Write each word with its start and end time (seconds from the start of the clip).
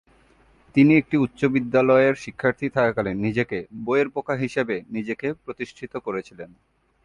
তিনি 0.75 0.91
একটি 0.95 1.15
উচ্চ 1.17 1.39
বিদ্যালয়ের 1.45 2.15
শিক্ষার্থী 2.15 2.67
থাকাকালীন 2.69 3.17
নিজেকে 3.17 3.57
"বইয়ের 3.85 4.09
পোকা" 4.09 4.35
হিসাবে 4.35 4.75
নিজেকে 4.89 5.27
প্রতিষ্ঠিত 5.43 5.93
করেছিলেন। 5.97 6.49